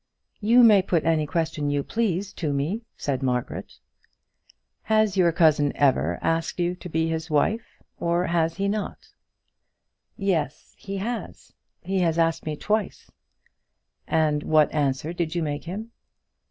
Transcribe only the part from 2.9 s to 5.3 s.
said Margaret. "Has